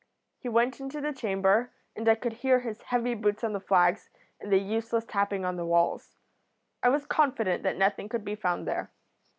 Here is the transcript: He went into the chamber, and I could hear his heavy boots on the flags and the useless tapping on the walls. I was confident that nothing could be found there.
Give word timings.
He 0.39 0.49
went 0.49 0.79
into 0.79 0.99
the 0.99 1.13
chamber, 1.13 1.71
and 1.95 2.09
I 2.09 2.15
could 2.15 2.33
hear 2.33 2.61
his 2.61 2.81
heavy 2.81 3.13
boots 3.13 3.43
on 3.43 3.53
the 3.53 3.59
flags 3.59 4.09
and 4.39 4.51
the 4.51 4.57
useless 4.57 5.05
tapping 5.05 5.45
on 5.45 5.57
the 5.57 5.63
walls. 5.63 6.15
I 6.81 6.89
was 6.89 7.05
confident 7.05 7.61
that 7.61 7.77
nothing 7.77 8.09
could 8.09 8.25
be 8.25 8.33
found 8.33 8.67
there. 8.67 8.89